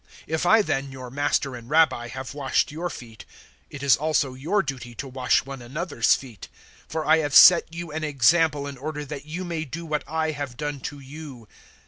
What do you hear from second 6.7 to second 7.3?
013:015 For I